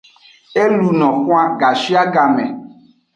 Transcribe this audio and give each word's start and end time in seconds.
E 0.61 0.63
luno 0.75 1.07
xwan 1.23 1.49
gashiagame. 1.59 2.45